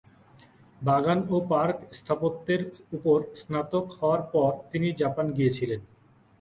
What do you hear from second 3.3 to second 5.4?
স্নাতক হওয়ার পর তিনি জাপান